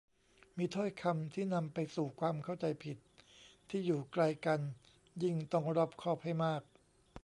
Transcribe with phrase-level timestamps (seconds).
[0.57, 2.97] มีถ้อยคำที่นำไปสู่ความเข้าใจผิด
[3.69, 4.59] ที่อยู่ไกลกัน
[5.23, 6.61] ยิ่งต้องรอบคอบให้มาก